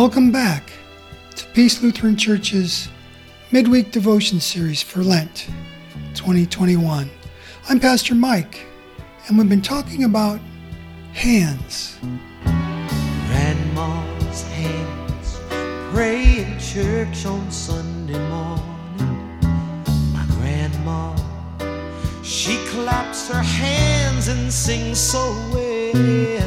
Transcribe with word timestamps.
Welcome 0.00 0.32
back 0.32 0.72
to 1.36 1.44
Peace 1.48 1.82
Lutheran 1.82 2.16
Church's 2.16 2.88
midweek 3.52 3.90
devotion 3.90 4.40
series 4.40 4.80
for 4.82 5.02
Lent 5.02 5.46
2021. 6.14 7.10
I'm 7.68 7.80
Pastor 7.80 8.14
Mike, 8.14 8.64
and 9.28 9.36
we've 9.36 9.46
been 9.46 9.60
talking 9.60 10.04
about 10.04 10.40
hands. 11.12 11.98
Grandma's 13.26 14.42
hands 14.52 15.38
pray 15.92 16.46
in 16.46 16.58
church 16.58 17.26
on 17.26 17.50
Sunday 17.50 18.18
morning. 18.30 19.38
My 20.14 20.24
grandma, 20.30 21.14
she 22.22 22.56
claps 22.68 23.28
her 23.28 23.42
hands 23.42 24.28
and 24.28 24.50
sings 24.50 24.98
so 24.98 25.30
well. 25.52 26.39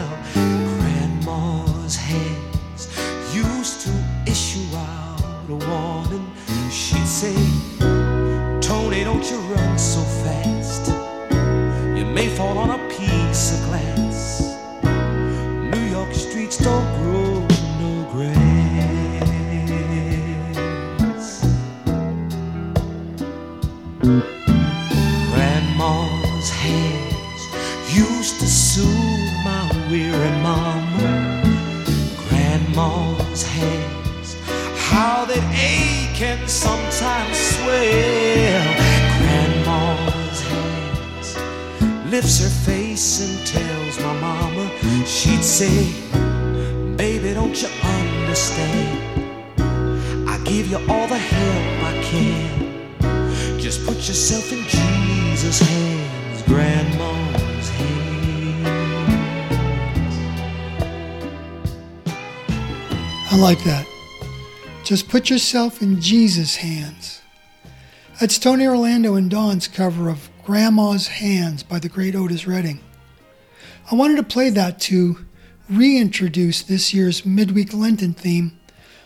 Fall 12.37 12.57
on 12.57 12.69
a 12.71 12.89
piece 12.89 13.53
of 13.53 13.59
glass. 13.67 14.41
New 15.71 15.85
York 15.91 16.13
streets 16.13 16.57
don't 16.57 16.87
grow 16.99 17.39
no 17.79 18.09
grass. 18.11 19.33
Grandma's 25.31 26.49
hands 26.49 27.41
used 27.95 28.39
to 28.39 28.47
soothe 28.47 29.33
my 29.43 29.69
weary 29.91 30.31
mama. 30.41 31.13
Grandma's 32.29 33.43
hands, 33.43 34.37
how 34.89 35.25
they'd 35.25 35.43
ache 35.53 36.21
and 36.21 36.49
sometimes 36.49 37.37
swell. 37.37 38.82
Lifts 42.13 42.43
her 42.43 42.71
face 42.71 43.21
and 43.25 43.47
tells 43.47 43.99
my 43.99 44.13
mama, 44.21 44.69
she'd 45.03 45.43
say, 45.43 45.91
Baby, 46.95 47.33
don't 47.33 47.59
you 47.59 47.67
understand? 47.81 48.99
I 50.29 50.37
give 50.45 50.67
you 50.67 50.77
all 50.77 51.07
the 51.07 51.17
help 51.17 51.83
I 51.91 52.03
can. 52.03 53.59
Just 53.59 53.83
put 53.83 53.95
yourself 54.07 54.51
in 54.51 54.61
Jesus' 54.67 55.59
hands, 55.59 56.43
Grandma's 56.43 57.69
hands. 57.81 59.01
I 63.31 63.37
like 63.37 63.63
that. 63.63 63.87
Just 64.83 65.09
put 65.09 65.31
yourself 65.31 65.81
in 65.81 65.99
Jesus' 65.99 66.57
hands. 66.57 67.23
That's 68.19 68.37
Tony 68.37 68.67
Orlando 68.67 69.15
and 69.15 69.31
Dawn's 69.31 69.67
cover 69.67 70.09
of 70.09 70.29
Grandma's 70.43 71.07
Hands 71.07 71.63
by 71.63 71.79
the 71.79 71.87
great 71.87 72.15
Otis 72.15 72.45
Redding. 72.45 72.81
I 73.89 73.95
wanted 73.95 74.17
to 74.17 74.23
play 74.23 74.49
that 74.49 74.77
to 74.81 75.25
reintroduce 75.69 76.61
this 76.61 76.93
year's 76.93 77.25
midweek 77.25 77.73
Lenten 77.73 78.13
theme 78.13 78.59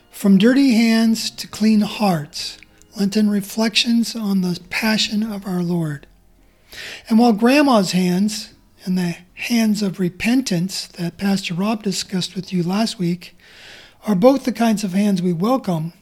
From 0.09 0.39
Dirty 0.39 0.73
Hands 0.73 1.29
to 1.29 1.47
Clean 1.47 1.81
Hearts 1.81 2.57
Lenten 2.97 3.29
Reflections 3.29 4.15
on 4.15 4.41
the 4.41 4.59
Passion 4.71 5.21
of 5.21 5.45
our 5.45 5.61
Lord. 5.61 6.07
And 7.07 7.19
while 7.19 7.33
Grandma's 7.33 7.91
hands 7.91 8.55
and 8.83 8.97
the 8.97 9.17
hands 9.35 9.83
of 9.83 9.99
repentance 9.99 10.87
that 10.87 11.19
Pastor 11.19 11.53
Rob 11.53 11.83
discussed 11.83 12.35
with 12.35 12.51
you 12.51 12.63
last 12.63 12.97
week 12.97 13.37
are 14.07 14.15
both 14.15 14.43
the 14.43 14.51
kinds 14.51 14.83
of 14.83 14.93
hands 14.93 15.21
we 15.21 15.33
welcome, 15.33 15.93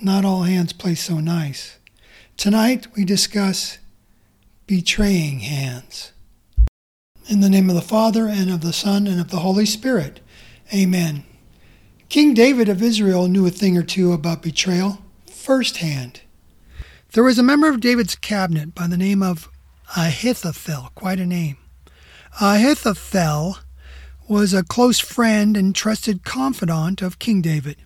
not 0.00 0.24
all 0.24 0.44
hands 0.44 0.72
play 0.72 0.94
so 0.94 1.18
nice. 1.18 1.78
Tonight 2.36 2.86
we 2.94 3.04
discuss 3.04 3.78
betraying 4.68 5.40
hands. 5.40 6.12
In 7.26 7.40
the 7.40 7.48
name 7.48 7.70
of 7.70 7.74
the 7.74 7.80
Father, 7.80 8.28
and 8.28 8.50
of 8.50 8.60
the 8.60 8.72
Son, 8.74 9.06
and 9.06 9.18
of 9.18 9.30
the 9.30 9.38
Holy 9.38 9.64
Spirit. 9.64 10.20
Amen. 10.72 11.24
King 12.10 12.34
David 12.34 12.68
of 12.68 12.82
Israel 12.82 13.28
knew 13.28 13.46
a 13.46 13.50
thing 13.50 13.78
or 13.78 13.82
two 13.82 14.12
about 14.12 14.42
betrayal 14.42 14.98
firsthand. 15.26 16.20
There 17.12 17.24
was 17.24 17.38
a 17.38 17.42
member 17.42 17.70
of 17.70 17.80
David's 17.80 18.14
cabinet 18.14 18.74
by 18.74 18.86
the 18.86 18.98
name 18.98 19.22
of 19.22 19.48
Ahithophel, 19.96 20.90
quite 20.94 21.18
a 21.18 21.24
name. 21.24 21.56
Ahithophel 22.38 23.56
was 24.28 24.52
a 24.52 24.62
close 24.62 25.00
friend 25.00 25.56
and 25.56 25.74
trusted 25.74 26.24
confidant 26.24 27.00
of 27.00 27.18
King 27.18 27.40
David. 27.40 27.78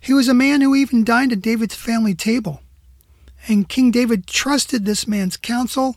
He 0.00 0.12
was 0.12 0.28
a 0.28 0.34
man 0.34 0.60
who 0.60 0.76
even 0.76 1.02
dined 1.02 1.32
at 1.32 1.42
David's 1.42 1.74
family 1.74 2.14
table. 2.14 2.62
And 3.48 3.68
King 3.68 3.90
David 3.90 4.28
trusted 4.28 4.84
this 4.84 5.08
man's 5.08 5.36
counsel 5.36 5.96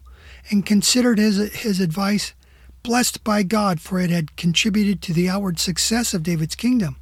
and 0.49 0.65
considered 0.65 1.19
his, 1.19 1.37
his 1.53 1.79
advice 1.79 2.33
blessed 2.83 3.23
by 3.23 3.43
God, 3.43 3.79
for 3.79 3.99
it 3.99 4.09
had 4.09 4.35
contributed 4.35 5.01
to 5.01 5.13
the 5.13 5.29
outward 5.29 5.59
success 5.59 6.13
of 6.13 6.23
David's 6.23 6.55
kingdom. 6.55 6.97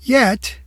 Yet, 0.00 0.58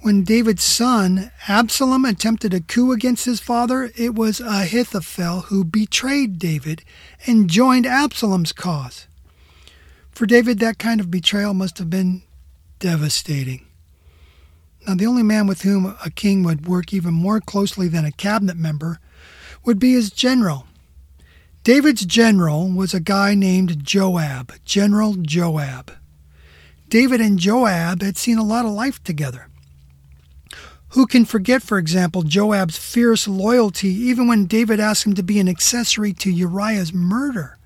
when 0.00 0.24
David's 0.24 0.64
son 0.64 1.30
Absalom 1.46 2.04
attempted 2.04 2.52
a 2.52 2.60
coup 2.60 2.92
against 2.92 3.24
his 3.24 3.40
father, 3.40 3.92
it 3.96 4.14
was 4.14 4.40
Ahithophel 4.40 5.42
who 5.42 5.64
betrayed 5.64 6.38
David 6.38 6.82
and 7.26 7.48
joined 7.48 7.86
Absalom's 7.86 8.52
cause. 8.52 9.06
For 10.10 10.26
David, 10.26 10.58
that 10.58 10.78
kind 10.78 11.00
of 11.00 11.10
betrayal 11.10 11.54
must 11.54 11.78
have 11.78 11.88
been 11.88 12.22
devastating. 12.80 13.66
Now, 14.86 14.94
the 14.94 15.06
only 15.06 15.22
man 15.22 15.46
with 15.46 15.62
whom 15.62 15.96
a 16.04 16.10
king 16.10 16.42
would 16.42 16.66
work 16.66 16.92
even 16.92 17.14
more 17.14 17.40
closely 17.40 17.86
than 17.86 18.04
a 18.04 18.10
cabinet 18.10 18.56
member 18.56 18.98
would 19.64 19.78
be 19.78 19.92
his 19.92 20.10
general. 20.10 20.66
David's 21.64 22.04
general 22.04 22.68
was 22.68 22.92
a 22.92 22.98
guy 22.98 23.36
named 23.36 23.84
Joab, 23.84 24.52
General 24.64 25.14
Joab. 25.14 25.92
David 26.88 27.20
and 27.20 27.38
Joab 27.38 28.02
had 28.02 28.16
seen 28.16 28.36
a 28.36 28.42
lot 28.42 28.66
of 28.66 28.72
life 28.72 29.00
together. 29.04 29.46
Who 30.90 31.06
can 31.06 31.24
forget, 31.24 31.62
for 31.62 31.78
example, 31.78 32.24
Joab's 32.24 32.76
fierce 32.76 33.28
loyalty 33.28 33.88
even 33.88 34.26
when 34.26 34.46
David 34.46 34.80
asked 34.80 35.06
him 35.06 35.14
to 35.14 35.22
be 35.22 35.38
an 35.38 35.48
accessory 35.48 36.12
to 36.14 36.32
Uriah's 36.32 36.92
murder? 36.92 37.56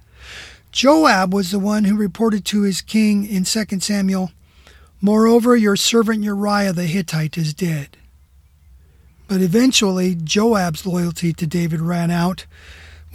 Joab 0.72 1.32
was 1.32 1.50
the 1.50 1.58
one 1.58 1.84
who 1.84 1.96
reported 1.96 2.44
to 2.46 2.62
his 2.62 2.82
king 2.82 3.26
in 3.26 3.44
2 3.44 3.80
Samuel, 3.80 4.30
Moreover, 5.00 5.56
your 5.56 5.76
servant 5.76 6.22
Uriah 6.22 6.74
the 6.74 6.84
Hittite 6.84 7.38
is 7.38 7.54
dead. 7.54 7.96
But 9.26 9.40
eventually, 9.40 10.14
Joab's 10.14 10.84
loyalty 10.84 11.32
to 11.32 11.46
David 11.46 11.80
ran 11.80 12.10
out 12.10 12.44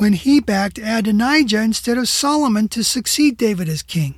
when 0.02 0.14
he 0.14 0.40
backed 0.40 0.80
Adonijah 0.80 1.62
instead 1.62 1.96
of 1.96 2.10
Solomon 2.10 2.68
to 2.68 2.84
succeed 2.84 3.38
David 3.38 3.70
as 3.70 3.84
king. 3.84 4.16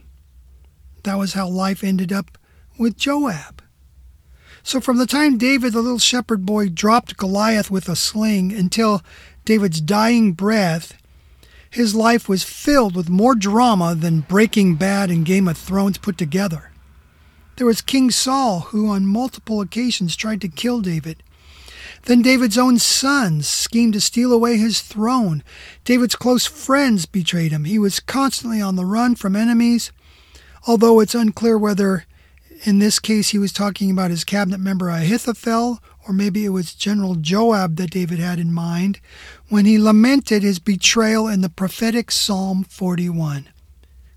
That 1.04 1.18
was 1.18 1.34
how 1.34 1.50
life 1.50 1.84
ended 1.84 2.14
up 2.14 2.38
with 2.80 2.96
Joab. 2.96 3.62
So, 4.64 4.80
from 4.80 4.96
the 4.96 5.06
time 5.06 5.38
David, 5.38 5.74
the 5.74 5.82
little 5.82 6.00
shepherd 6.00 6.46
boy, 6.46 6.70
dropped 6.70 7.18
Goliath 7.18 7.70
with 7.70 7.90
a 7.90 7.98
sling 7.98 8.54
until 8.54 9.02
David's 9.44 9.82
dying 9.82 10.32
breath, 10.32 10.94
his 11.70 11.94
life 11.94 12.30
was 12.30 12.46
filled 12.46 12.96
with 12.96 13.10
more 13.10 13.36
drama 13.36 13.94
than 13.94 14.22
Breaking 14.22 14.76
Bad 14.76 15.12
and 15.12 15.26
Game 15.26 15.50
of 15.50 15.58
Thrones 15.58 15.98
put 15.98 16.18
together. 16.18 16.72
There 17.58 17.68
was 17.68 17.82
King 17.82 18.10
Saul, 18.10 18.62
who 18.70 18.88
on 18.88 19.06
multiple 19.06 19.60
occasions 19.60 20.16
tried 20.16 20.40
to 20.40 20.48
kill 20.48 20.80
David. 20.80 21.24
Then 22.06 22.22
David's 22.22 22.58
own 22.58 22.80
sons 22.80 23.48
schemed 23.48 23.94
to 23.94 24.02
steal 24.02 24.34
away 24.34 24.58
his 24.58 24.82
throne. 24.82 25.42
David's 25.86 26.18
close 26.18 26.46
friends 26.46 27.06
betrayed 27.06 27.54
him. 27.54 27.64
He 27.64 27.80
was 27.80 28.02
constantly 28.02 28.62
on 28.62 28.76
the 28.76 28.86
run 28.86 29.16
from 29.16 29.38
enemies, 29.38 29.92
although 30.68 31.00
it's 31.00 31.16
unclear 31.16 31.58
whether 31.58 32.06
in 32.66 32.80
this 32.80 33.00
case 33.00 33.30
he 33.30 33.38
was 33.38 33.54
talking 33.54 33.90
about 33.90 34.12
his 34.12 34.26
cabinet 34.26 34.60
member 34.60 34.90
Ahithophel, 34.90 35.80
or 36.06 36.14
maybe 36.14 36.44
it 36.44 36.50
was 36.50 36.74
General 36.74 37.16
Joab 37.16 37.78
that 37.78 37.92
David 37.92 38.20
had 38.20 38.38
in 38.38 38.54
mind 38.54 39.00
when 39.48 39.66
he 39.66 39.80
lamented 39.80 40.44
his 40.44 40.60
betrayal 40.60 41.28
in 41.28 41.40
the 41.40 41.50
prophetic 41.50 42.12
Psalm 42.12 42.66
41. 42.66 43.48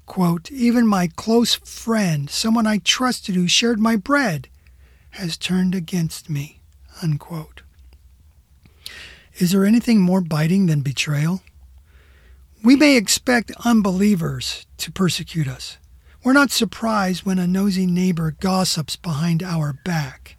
Quote, 0.07 0.51
Even 0.51 0.87
my 0.87 1.07
close 1.07 1.55
friend, 1.55 2.29
someone 2.31 2.67
I 2.67 2.79
trusted 2.79 3.37
who 3.37 3.47
shared 3.47 3.79
my 3.79 3.95
bread, 3.95 4.49
has 5.11 5.37
turned 5.37 5.75
against 5.75 6.29
me. 6.29 6.61
Unquote. 7.03 7.63
Is 9.39 9.53
there 9.53 9.67
anything 9.67 10.01
more 10.01 10.23
biting 10.23 10.65
than 10.67 10.81
betrayal? 10.81 11.43
We 12.65 12.75
may 12.75 12.97
expect 12.97 13.53
unbelievers 13.65 14.65
to 14.79 14.91
persecute 14.91 15.47
us. 15.47 15.77
We're 16.25 16.33
not 16.33 16.51
surprised 16.51 17.25
when 17.25 17.39
a 17.39 17.47
nosy 17.47 17.87
neighbor 17.87 18.35
gossips 18.41 18.97
behind 18.97 19.43
our 19.43 19.75
back. 19.85 20.37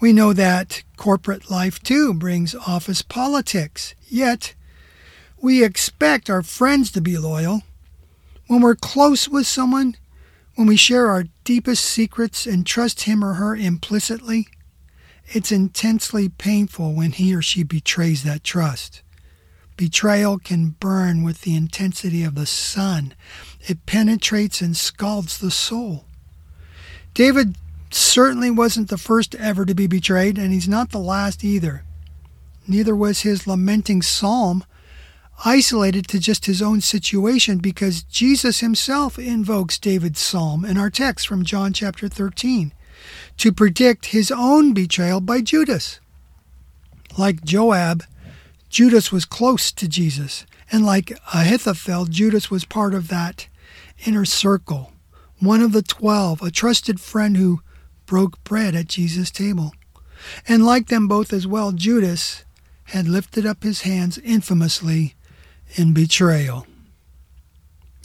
We 0.00 0.12
know 0.12 0.32
that 0.32 0.82
corporate 0.96 1.50
life 1.50 1.80
too 1.82 2.12
brings 2.12 2.54
office 2.54 3.00
politics. 3.00 3.94
Yet, 4.08 4.54
we 5.40 5.62
expect 5.64 6.28
our 6.28 6.42
friends 6.42 6.90
to 6.92 7.00
be 7.00 7.16
loyal. 7.18 7.62
When 8.48 8.60
we're 8.60 8.74
close 8.74 9.28
with 9.28 9.46
someone, 9.46 9.96
When 10.54 10.66
we 10.66 10.76
share 10.76 11.08
our 11.08 11.24
deepest 11.44 11.82
secrets 11.84 12.46
and 12.46 12.66
trust 12.66 13.02
him 13.02 13.24
or 13.24 13.34
her 13.34 13.56
implicitly, 13.56 14.48
it's 15.34 15.50
intensely 15.50 16.28
painful 16.28 16.92
when 16.92 17.12
he 17.12 17.34
or 17.34 17.42
she 17.42 17.62
betrays 17.62 18.22
that 18.22 18.44
trust. 18.44 19.02
Betrayal 19.76 20.38
can 20.38 20.76
burn 20.78 21.22
with 21.22 21.40
the 21.40 21.56
intensity 21.56 22.22
of 22.22 22.34
the 22.34 22.46
sun. 22.46 23.14
It 23.60 23.86
penetrates 23.86 24.60
and 24.60 24.76
scalds 24.76 25.38
the 25.38 25.50
soul. 25.50 26.04
David 27.14 27.56
certainly 27.90 28.50
wasn't 28.50 28.88
the 28.88 28.98
first 28.98 29.34
ever 29.36 29.64
to 29.64 29.74
be 29.74 29.86
betrayed, 29.86 30.38
and 30.38 30.52
he's 30.52 30.68
not 30.68 30.90
the 30.90 30.98
last 30.98 31.42
either. 31.42 31.84
Neither 32.68 32.94
was 32.94 33.20
his 33.20 33.46
lamenting 33.46 34.02
psalm 34.02 34.64
isolated 35.44 36.06
to 36.08 36.18
just 36.18 36.44
his 36.44 36.62
own 36.62 36.80
situation 36.80 37.58
because 37.58 38.04
Jesus 38.04 38.60
himself 38.60 39.18
invokes 39.18 39.78
David's 39.78 40.20
psalm 40.20 40.64
in 40.64 40.76
our 40.76 40.90
text 40.90 41.26
from 41.26 41.44
John 41.44 41.72
chapter 41.72 42.08
13 42.08 42.72
to 43.38 43.52
predict 43.52 44.06
his 44.06 44.30
own 44.30 44.74
betrayal 44.74 45.20
by 45.20 45.40
Judas. 45.40 46.00
Like 47.18 47.44
Joab, 47.44 48.04
Judas 48.68 49.12
was 49.12 49.24
close 49.24 49.70
to 49.72 49.88
Jesus, 49.88 50.46
and 50.70 50.86
like 50.86 51.12
Ahithophel, 51.34 52.06
Judas 52.06 52.50
was 52.50 52.64
part 52.64 52.94
of 52.94 53.08
that 53.08 53.48
inner 54.06 54.24
circle, 54.24 54.92
one 55.38 55.60
of 55.60 55.72
the 55.72 55.82
twelve, 55.82 56.40
a 56.42 56.50
trusted 56.50 57.00
friend 57.00 57.36
who 57.36 57.60
broke 58.06 58.42
bread 58.44 58.74
at 58.74 58.88
Jesus' 58.88 59.30
table. 59.30 59.72
And 60.46 60.64
like 60.64 60.88
them 60.88 61.08
both 61.08 61.32
as 61.32 61.46
well, 61.46 61.72
Judas 61.72 62.44
had 62.84 63.08
lifted 63.08 63.46
up 63.46 63.62
his 63.62 63.82
hands 63.82 64.18
infamously 64.18 65.14
in 65.74 65.94
betrayal. 65.94 66.66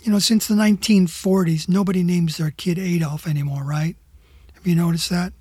You 0.04 0.12
know, 0.12 0.20
since 0.20 0.48
the 0.48 0.56
1940s, 0.56 1.68
nobody 1.68 2.04
names 2.04 2.38
their 2.38 2.52
kid 2.52 2.80
Adolf 2.80 3.28
anymore, 3.28 3.64
right? 3.64 3.98
Have 4.58 4.68
you 4.68 4.76
noticed 4.76 5.10
that? 5.10 5.34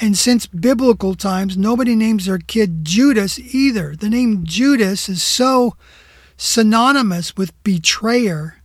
And 0.00 0.16
since 0.16 0.46
biblical 0.46 1.14
times, 1.14 1.56
nobody 1.56 1.94
names 1.94 2.26
their 2.26 2.38
kid 2.38 2.84
Judas 2.84 3.38
either. 3.38 3.96
The 3.96 4.08
name 4.08 4.44
Judas 4.44 5.08
is 5.08 5.22
so 5.22 5.76
synonymous 6.36 7.36
with 7.36 7.62
betrayer 7.64 8.62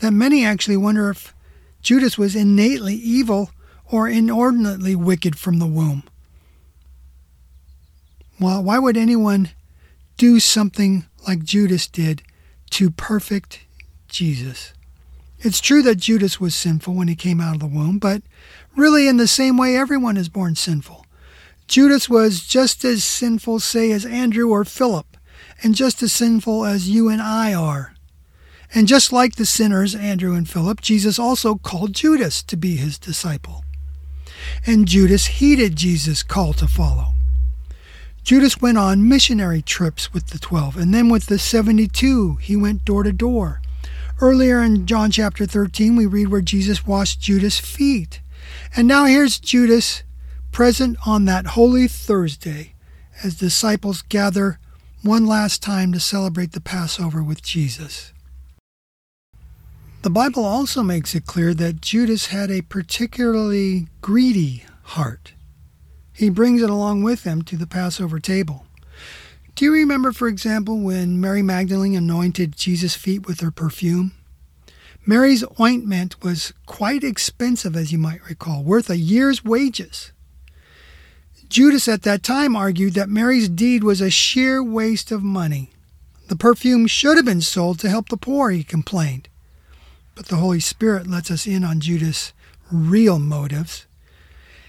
that 0.00 0.12
many 0.12 0.44
actually 0.44 0.76
wonder 0.76 1.10
if 1.10 1.34
Judas 1.80 2.18
was 2.18 2.36
innately 2.36 2.94
evil 2.94 3.50
or 3.86 4.08
inordinately 4.08 4.94
wicked 4.94 5.38
from 5.38 5.58
the 5.58 5.66
womb. 5.66 6.04
Well, 8.38 8.62
why 8.62 8.78
would 8.78 8.96
anyone 8.96 9.50
do 10.16 10.38
something 10.38 11.06
like 11.26 11.44
Judas 11.44 11.86
did 11.86 12.22
to 12.70 12.90
perfect 12.90 13.60
Jesus? 14.08 14.74
It's 15.44 15.60
true 15.60 15.82
that 15.82 15.96
Judas 15.96 16.40
was 16.40 16.54
sinful 16.54 16.94
when 16.94 17.08
he 17.08 17.16
came 17.16 17.40
out 17.40 17.54
of 17.54 17.60
the 17.60 17.66
womb, 17.66 17.98
but 17.98 18.22
really 18.76 19.08
in 19.08 19.16
the 19.16 19.26
same 19.26 19.56
way 19.56 19.76
everyone 19.76 20.16
is 20.16 20.28
born 20.28 20.54
sinful. 20.54 21.04
Judas 21.66 22.08
was 22.08 22.46
just 22.46 22.84
as 22.84 23.02
sinful, 23.02 23.58
say, 23.58 23.90
as 23.90 24.06
Andrew 24.06 24.50
or 24.50 24.64
Philip, 24.64 25.16
and 25.60 25.74
just 25.74 26.00
as 26.00 26.12
sinful 26.12 26.64
as 26.64 26.88
you 26.88 27.08
and 27.08 27.20
I 27.20 27.54
are. 27.54 27.94
And 28.72 28.86
just 28.86 29.12
like 29.12 29.34
the 29.34 29.44
sinners, 29.44 29.96
Andrew 29.96 30.34
and 30.34 30.48
Philip, 30.48 30.80
Jesus 30.80 31.18
also 31.18 31.56
called 31.56 31.92
Judas 31.92 32.42
to 32.44 32.56
be 32.56 32.76
his 32.76 32.96
disciple. 32.96 33.64
And 34.64 34.86
Judas 34.86 35.26
heeded 35.26 35.74
Jesus' 35.74 36.22
call 36.22 36.52
to 36.52 36.68
follow. 36.68 37.14
Judas 38.22 38.60
went 38.60 38.78
on 38.78 39.08
missionary 39.08 39.60
trips 39.60 40.14
with 40.14 40.28
the 40.28 40.38
12, 40.38 40.76
and 40.76 40.94
then 40.94 41.08
with 41.08 41.26
the 41.26 41.38
72, 41.38 42.36
he 42.36 42.54
went 42.54 42.84
door 42.84 43.02
to 43.02 43.12
door. 43.12 43.61
Earlier 44.22 44.62
in 44.62 44.86
John 44.86 45.10
chapter 45.10 45.46
13, 45.46 45.96
we 45.96 46.06
read 46.06 46.28
where 46.28 46.40
Jesus 46.40 46.86
washed 46.86 47.20
Judas' 47.20 47.58
feet. 47.58 48.20
And 48.76 48.86
now 48.86 49.04
here's 49.06 49.40
Judas 49.40 50.04
present 50.52 50.96
on 51.04 51.24
that 51.24 51.58
Holy 51.58 51.88
Thursday 51.88 52.74
as 53.24 53.34
disciples 53.34 54.00
gather 54.00 54.60
one 55.02 55.26
last 55.26 55.60
time 55.60 55.92
to 55.92 55.98
celebrate 55.98 56.52
the 56.52 56.60
Passover 56.60 57.20
with 57.20 57.42
Jesus. 57.42 58.12
The 60.02 60.10
Bible 60.10 60.44
also 60.44 60.84
makes 60.84 61.16
it 61.16 61.26
clear 61.26 61.52
that 61.54 61.80
Judas 61.80 62.26
had 62.26 62.48
a 62.48 62.62
particularly 62.62 63.88
greedy 64.02 64.62
heart. 64.84 65.32
He 66.12 66.30
brings 66.30 66.62
it 66.62 66.70
along 66.70 67.02
with 67.02 67.24
him 67.24 67.42
to 67.42 67.56
the 67.56 67.66
Passover 67.66 68.20
table. 68.20 68.66
Do 69.54 69.66
you 69.66 69.72
remember, 69.72 70.12
for 70.12 70.28
example, 70.28 70.80
when 70.80 71.20
Mary 71.20 71.42
Magdalene 71.42 71.94
anointed 71.94 72.56
Jesus' 72.56 72.94
feet 72.94 73.26
with 73.26 73.40
her 73.40 73.50
perfume? 73.50 74.12
Mary's 75.04 75.44
ointment 75.60 76.22
was 76.22 76.52
quite 76.64 77.04
expensive, 77.04 77.76
as 77.76 77.92
you 77.92 77.98
might 77.98 78.24
recall, 78.28 78.62
worth 78.62 78.88
a 78.88 78.96
year's 78.96 79.44
wages. 79.44 80.12
Judas 81.48 81.86
at 81.86 82.02
that 82.02 82.22
time 82.22 82.56
argued 82.56 82.94
that 82.94 83.10
Mary's 83.10 83.48
deed 83.48 83.84
was 83.84 84.00
a 84.00 84.10
sheer 84.10 84.62
waste 84.62 85.12
of 85.12 85.22
money. 85.22 85.70
The 86.28 86.36
perfume 86.36 86.86
should 86.86 87.18
have 87.18 87.26
been 87.26 87.42
sold 87.42 87.78
to 87.80 87.90
help 87.90 88.08
the 88.08 88.16
poor, 88.16 88.50
he 88.50 88.64
complained. 88.64 89.28
But 90.14 90.26
the 90.26 90.36
Holy 90.36 90.60
Spirit 90.60 91.06
lets 91.06 91.30
us 91.30 91.46
in 91.46 91.62
on 91.62 91.80
Judas' 91.80 92.32
real 92.70 93.18
motives. 93.18 93.86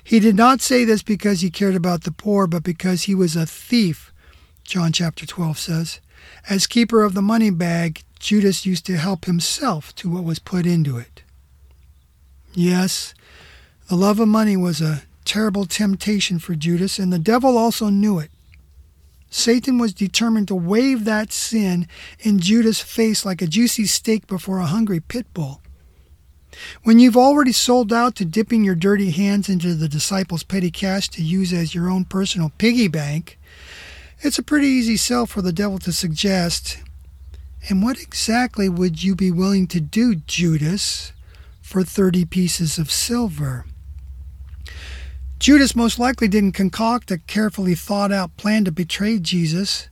He 0.04 0.20
did 0.20 0.36
not 0.36 0.60
say 0.60 0.84
this 0.84 1.04
because 1.04 1.40
he 1.40 1.50
cared 1.50 1.76
about 1.76 2.04
the 2.04 2.12
poor, 2.12 2.48
but 2.48 2.64
because 2.64 3.04
he 3.04 3.16
was 3.16 3.38
a 3.38 3.46
thief, 3.46 4.13
John 4.64 4.92
chapter 4.92 5.26
12 5.26 5.58
says. 5.58 6.00
As 6.50 6.68
keeper 6.68 7.04
of 7.04 7.14
the 7.14 7.22
money 7.22 7.50
bag, 7.50 8.02
Judas 8.20 8.66
used 8.66 8.86
to 8.86 8.98
help 8.98 9.26
himself 9.26 9.94
to 9.96 10.10
what 10.10 10.24
was 10.24 10.40
put 10.40 10.66
into 10.66 10.98
it. 10.98 11.24
Yes, 12.54 13.14
the 13.90 13.96
love 13.96 14.20
of 14.20 14.28
money 14.28 14.56
was 14.56 14.82
a 14.82 15.04
terrible 15.26 15.66
temptation 15.66 16.40
for 16.40 16.56
Judas, 16.56 17.00
and 17.00 17.12
the 17.12 17.20
devil 17.20 17.58
also 17.58 17.90
knew 17.90 18.20
it. 18.20 18.32
Satan 19.30 19.80
was 19.80 19.94
determined 19.94 20.48
to 20.50 20.56
wave 20.56 21.06
that 21.06 21.34
sin 21.34 21.88
in 22.20 22.40
Judas' 22.40 22.82
face 22.82 23.26
like 23.26 23.42
a 23.42 23.48
juicy 23.48 23.86
steak 23.86 24.28
before 24.28 24.60
a 24.60 24.68
hungry 24.68 25.00
pit 25.00 25.26
bull. 25.34 25.60
When 26.84 27.00
you've 27.00 27.18
already 27.18 27.52
sold 27.52 27.92
out 27.92 28.16
to 28.16 28.26
dipping 28.26 28.64
your 28.64 28.76
dirty 28.76 29.10
hands 29.10 29.50
into 29.50 29.74
the 29.74 29.90
disciples' 29.90 30.44
petty 30.44 30.70
cash 30.70 31.10
to 31.10 31.24
use 31.24 31.52
as 31.52 31.74
your 31.74 31.90
own 31.90 32.06
personal 32.06 32.52
piggy 32.60 32.88
bank, 32.88 33.40
it's 34.24 34.40
a 34.40 34.44
pretty 34.44 34.68
easy 34.68 34.98
sell 34.98 35.26
for 35.26 35.42
the 35.42 35.54
devil 35.54 35.78
to 35.80 35.92
suggest. 35.92 36.80
And 37.70 37.84
what 37.84 38.02
exactly 38.02 38.68
would 38.68 39.04
you 39.04 39.16
be 39.16 39.32
willing 39.32 39.68
to 39.68 39.80
do, 39.80 40.16
Judas, 40.16 41.14
for 41.62 41.84
30 41.84 42.26
pieces 42.26 42.78
of 42.78 42.92
silver? 42.92 43.66
Judas 45.40 45.76
most 45.76 46.00
likely 46.00 46.28
didn't 46.28 46.54
concoct 46.54 47.12
a 47.12 47.18
carefully 47.18 47.76
thought 47.76 48.12
out 48.12 48.38
plan 48.38 48.66
to 48.66 48.72
betray 48.72 49.20
Jesus, 49.20 49.90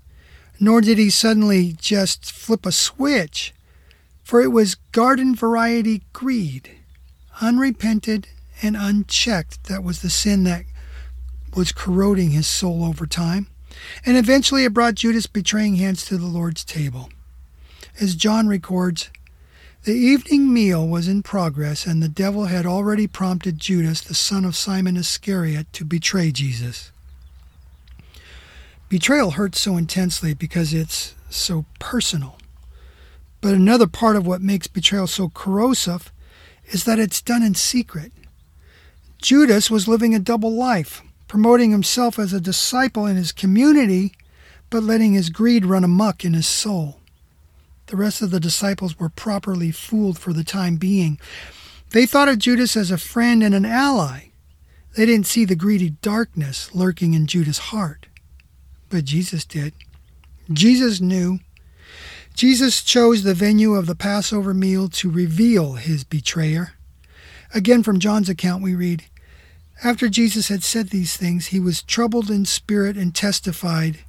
nor 0.60 0.82
did 0.82 0.98
he 0.98 1.10
suddenly 1.10 1.76
just 1.78 2.32
flip 2.32 2.66
a 2.66 2.72
switch 2.72 3.54
for 4.32 4.42
it 4.42 4.54
was 4.54 4.76
garden 4.94 5.36
variety 5.36 6.04
greed, 6.14 6.70
unrepented 7.42 8.30
and 8.62 8.78
unchecked, 8.78 9.66
that 9.66 9.84
was 9.84 10.02
the 10.02 10.10
sin 10.10 10.46
that 10.46 10.64
was 11.54 11.74
corroding 11.74 12.30
his 12.32 12.48
soul 12.48 12.86
over 12.86 13.06
time. 13.06 13.48
And 14.06 14.18
eventually 14.18 14.64
it 14.64 14.74
brought 14.74 14.96
Judas 14.96 15.28
betraying 15.28 15.76
hands 15.76 16.06
to 16.06 16.18
the 16.18 16.26
Lord's 16.26 16.64
table. 16.64 17.10
As 18.00 18.16
John 18.16 18.48
records, 18.48 19.10
the 19.84 19.94
evening 19.94 20.54
meal 20.54 20.88
was 20.88 21.08
in 21.08 21.24
progress, 21.24 21.88
and 21.88 22.02
the 22.02 22.08
devil 22.08 22.46
had 22.46 22.66
already 22.66 23.08
prompted 23.08 23.60
Judas, 23.60 24.02
the 24.02 24.14
son 24.14 24.46
of 24.46 24.56
Simon 24.56 24.96
Iscariot, 24.96 25.74
to 25.74 25.84
betray 25.84 26.32
Jesus. 26.32 26.92
Betrayal 28.90 29.32
hurts 29.32 29.60
so 29.60 29.78
intensely 29.78 30.34
because 30.34 30.74
it's 30.74 31.16
so 31.30 31.66
personal. 31.80 32.38
But 33.40 33.56
another 33.56 33.88
part 33.88 34.16
of 34.16 34.28
what 34.28 34.42
makes 34.42 34.68
betrayal 34.68 35.08
so 35.08 35.30
corrosive 35.30 36.12
is 36.68 36.84
that 36.84 37.00
it's 37.00 37.22
done 37.22 37.42
in 37.42 37.56
secret. 37.56 38.12
Judas 39.20 39.72
was 39.72 39.88
living 39.88 40.14
a 40.14 40.20
double 40.20 40.52
life, 40.54 41.02
promoting 41.32 41.72
himself 41.72 42.20
as 42.20 42.34
a 42.34 42.42
disciple 42.42 43.06
in 43.06 43.16
his 43.16 43.32
community, 43.32 44.12
but 44.70 44.84
letting 44.84 45.14
his 45.14 45.30
greed 45.30 45.66
run 45.66 45.82
amuck 45.82 46.26
in 46.26 46.34
his 46.34 46.46
soul. 46.46 47.00
The 47.86 47.96
rest 47.96 48.22
of 48.22 48.32
the 48.32 48.40
disciples 48.42 49.00
were 49.00 49.08
properly 49.08 49.72
fooled 49.72 50.20
for 50.20 50.34
the 50.34 50.44
time 50.44 50.76
being. 50.76 51.22
They 51.92 52.06
thought 52.06 52.28
of 52.28 52.38
Judas 52.38 52.76
as 52.76 52.92
a 52.92 52.98
friend 52.98 53.42
and 53.44 53.56
an 53.56 53.64
ally. 53.64 54.32
They 54.98 55.06
didn't 55.06 55.26
see 55.26 55.46
the 55.46 55.56
greedy 55.56 55.92
darkness 55.92 56.76
lurking 56.76 57.14
in 57.14 57.28
Judas' 57.28 57.60
heart. 57.60 58.08
But 58.90 59.06
Jesus 59.06 59.46
did. 59.46 59.74
Jesus 60.52 61.00
knew 61.00 61.40
Jesus 62.34 62.84
chose 62.84 63.24
the 63.24 63.34
venue 63.34 63.76
of 63.76 63.86
the 63.86 63.96
Passover 63.96 64.54
meal 64.54 64.90
to 64.90 65.10
reveal 65.10 65.76
his 65.76 66.04
betrayer. 66.04 66.74
Again, 67.54 67.84
from 67.84 68.00
John's 68.00 68.28
account, 68.28 68.62
we 68.62 68.76
read 68.76 69.06
After 69.84 70.10
Jesus 70.10 70.50
had 70.50 70.64
said 70.64 70.90
these 70.90 71.18
things, 71.18 71.48
he 71.48 71.60
was 71.60 71.82
troubled 71.82 72.30
in 72.30 72.46
spirit 72.46 72.98
and 72.98 73.16
testified, 73.16 74.00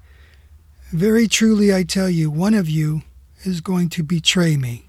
Very 0.91 1.27
truly 1.27 1.75
I 1.75 1.83
tell 1.83 2.11
you, 2.11 2.31
one 2.31 2.53
of 2.53 2.69
you 2.69 3.03
is 3.45 3.63
going 3.63 3.89
to 3.91 4.03
betray 4.03 4.59
me. 4.59 4.85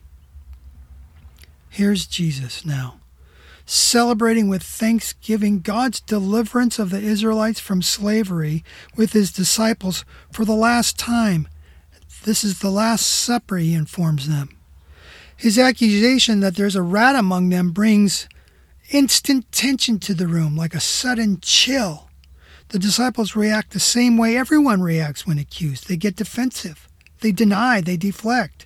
Here's 1.70 2.06
Jesus 2.06 2.66
now, 2.66 3.00
celebrating 3.66 4.50
with 4.50 4.62
thanksgiving 4.62 5.62
God's 5.62 6.02
deliverance 6.02 6.78
of 6.78 6.90
the 6.90 7.00
Israelites 7.00 7.62
from 7.62 7.82
slavery 7.82 8.64
with 8.96 9.14
his 9.14 9.32
disciples 9.32 10.04
for 10.32 10.44
the 10.44 10.54
last 10.54 11.00
time. 11.00 11.48
This 12.26 12.44
is 12.44 12.60
the 12.60 12.70
Last 12.70 13.06
Supper, 13.06 13.58
he 13.58 13.74
informs 13.74 14.28
them. 14.28 14.58
His 15.36 15.58
accusation 15.58 16.42
that 16.42 16.56
there's 16.56 16.76
a 16.76 16.82
rat 16.82 17.16
among 17.16 17.50
them 17.50 17.72
brings 17.72 18.28
instant 18.90 19.52
tension 19.52 20.00
to 20.00 20.14
the 20.14 20.28
room, 20.28 20.56
like 20.56 20.74
a 20.74 20.80
sudden 20.80 21.40
chill. 21.42 22.10
The 22.70 22.80
disciples 22.80 23.36
react 23.36 23.72
the 23.72 23.80
same 23.80 24.18
way 24.18 24.36
everyone 24.36 24.82
reacts 24.82 25.28
when 25.28 25.38
accused. 25.38 25.88
They 25.88 25.98
get 25.98 26.16
defensive, 26.16 26.88
they 27.22 27.32
deny, 27.32 27.82
they 27.82 27.98
deflect. 27.98 28.66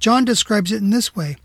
John 0.00 0.24
describes 0.24 0.72
it 0.72 0.82
in 0.82 0.90
this 0.90 1.14
way 1.14 1.36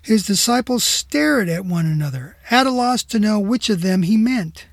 His 0.00 0.26
disciples 0.26 0.84
stared 0.84 1.48
at 1.48 1.64
one 1.64 1.86
another, 1.86 2.36
at 2.50 2.66
a 2.66 2.70
loss 2.70 3.02
to 3.04 3.18
know 3.18 3.38
which 3.38 3.70
of 3.70 3.82
them 3.82 4.02
he 4.02 4.16
meant. 4.16 4.66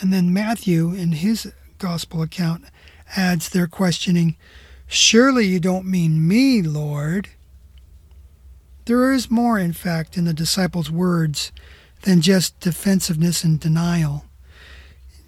And 0.00 0.12
then 0.12 0.32
Matthew, 0.32 0.92
in 0.92 1.12
his 1.12 1.52
gospel 1.78 2.22
account, 2.22 2.64
adds 3.16 3.48
their 3.48 3.66
questioning, 3.66 4.36
Surely 4.86 5.46
you 5.46 5.60
don't 5.60 5.86
mean 5.86 6.26
me, 6.26 6.62
Lord. 6.62 7.28
There 8.86 9.12
is 9.12 9.30
more, 9.30 9.58
in 9.58 9.72
fact, 9.72 10.16
in 10.16 10.24
the 10.24 10.32
disciples' 10.32 10.90
words 10.90 11.52
than 12.02 12.20
just 12.20 12.58
defensiveness 12.60 13.44
and 13.44 13.58
denial. 13.58 14.24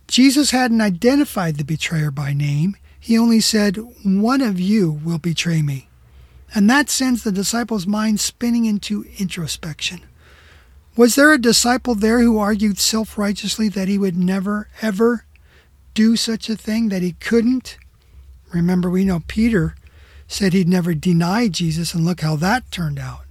Jesus 0.06 0.50
hadn't 0.50 0.80
identified 0.80 1.56
the 1.56 1.64
betrayer 1.64 2.10
by 2.10 2.32
name. 2.32 2.76
He 2.98 3.16
only 3.16 3.40
said, 3.40 3.78
One 4.04 4.40
of 4.40 4.58
you 4.58 4.90
will 4.90 5.18
betray 5.18 5.62
me. 5.62 5.88
And 6.52 6.68
that 6.68 6.90
sends 6.90 7.22
the 7.22 7.32
disciples' 7.32 7.86
mind 7.86 8.18
spinning 8.18 8.64
into 8.64 9.04
introspection. 9.18 10.00
Was 10.96 11.14
there 11.14 11.32
a 11.32 11.38
disciple 11.38 11.94
there 11.94 12.20
who 12.20 12.38
argued 12.38 12.78
self 12.78 13.16
righteously 13.16 13.68
that 13.68 13.88
he 13.88 13.98
would 13.98 14.16
never, 14.16 14.68
ever 14.82 15.24
do 15.94 16.16
such 16.16 16.50
a 16.50 16.56
thing, 16.56 16.88
that 16.88 17.02
he 17.02 17.12
couldn't? 17.12 17.78
Remember, 18.52 18.90
we 18.90 19.04
know 19.04 19.22
Peter 19.28 19.76
said 20.26 20.52
he'd 20.52 20.68
never 20.68 20.94
deny 20.94 21.48
Jesus, 21.48 21.94
and 21.94 22.04
look 22.04 22.20
how 22.20 22.36
that 22.36 22.70
turned 22.70 22.98
out. 22.98 23.22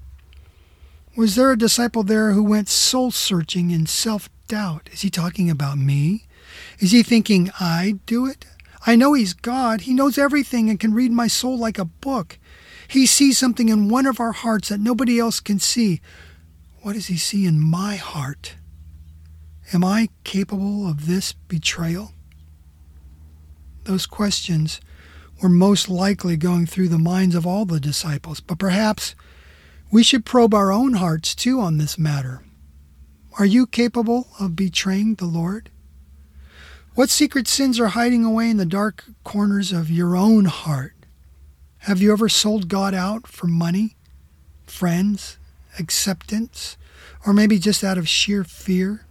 Was 1.15 1.35
there 1.35 1.51
a 1.51 1.57
disciple 1.57 2.03
there 2.03 2.31
who 2.31 2.43
went 2.43 2.69
soul 2.69 3.11
searching 3.11 3.71
in 3.71 3.85
self 3.85 4.29
doubt? 4.47 4.89
Is 4.91 5.01
he 5.01 5.09
talking 5.09 5.49
about 5.49 5.77
me? 5.77 6.27
Is 6.79 6.91
he 6.91 7.03
thinking 7.03 7.51
I'd 7.59 8.05
do 8.05 8.25
it? 8.25 8.45
I 8.85 8.95
know 8.95 9.13
he's 9.13 9.33
God. 9.33 9.81
He 9.81 9.93
knows 9.93 10.17
everything 10.17 10.69
and 10.69 10.79
can 10.79 10.93
read 10.93 11.11
my 11.11 11.27
soul 11.27 11.57
like 11.57 11.77
a 11.77 11.85
book. 11.85 12.39
He 12.87 13.05
sees 13.05 13.37
something 13.37 13.69
in 13.69 13.89
one 13.89 14.05
of 14.05 14.19
our 14.19 14.31
hearts 14.31 14.69
that 14.69 14.79
nobody 14.79 15.19
else 15.19 15.39
can 15.39 15.59
see. 15.59 16.01
What 16.81 16.93
does 16.93 17.07
he 17.07 17.17
see 17.17 17.45
in 17.45 17.59
my 17.59 17.97
heart? 17.97 18.55
Am 19.73 19.83
I 19.83 20.09
capable 20.23 20.87
of 20.87 21.05
this 21.05 21.33
betrayal? 21.33 22.13
Those 23.83 24.05
questions 24.05 24.79
were 25.41 25.49
most 25.49 25.89
likely 25.89 26.37
going 26.37 26.65
through 26.65 26.89
the 26.89 26.97
minds 26.97 27.35
of 27.35 27.45
all 27.45 27.65
the 27.65 27.79
disciples, 27.79 28.39
but 28.39 28.57
perhaps 28.57 29.13
we 29.91 30.03
should 30.03 30.25
probe 30.25 30.53
our 30.53 30.71
own 30.71 30.93
hearts 30.93 31.33
too 31.33 31.59
on 31.59 31.77
this 31.77 31.97
matter. 31.97 32.43
Are 33.37 33.45
you 33.45 33.65
capable 33.65 34.27
of 34.39 34.55
betraying 34.55 35.15
the 35.15 35.25
Lord? 35.25 35.71
What 36.93 37.09
secret 37.09 37.47
sins 37.47 37.79
are 37.79 37.87
hiding 37.87 38.23
away 38.23 38.49
in 38.49 38.57
the 38.57 38.65
dark 38.65 39.05
corners 39.23 39.71
of 39.71 39.89
your 39.89 40.15
own 40.15 40.45
heart? 40.45 40.93
Have 41.83 42.01
you 42.01 42.11
ever 42.11 42.29
sold 42.29 42.67
God 42.67 42.93
out 42.93 43.25
for 43.25 43.47
money, 43.47 43.95
friends, 44.67 45.37
acceptance, 45.79 46.77
or 47.25 47.33
maybe 47.33 47.57
just 47.57 47.83
out 47.83 47.97
of 47.97 48.09
sheer 48.09 48.43
fear? 48.43 49.05